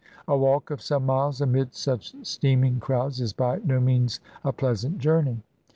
A 0.27 0.35
walk 0.35 0.71
of 0.71 0.81
some 0.81 1.05
miles 1.05 1.41
amid 1.41 1.75
such 1.75 2.15
steaming 2.25 2.79
crowds 2.79 3.21
is 3.21 3.33
by 3.33 3.59
no 3.63 3.79
means 3.79 4.19
a 4.43 4.51
pleasant 4.51 4.97
journey. 4.97 5.43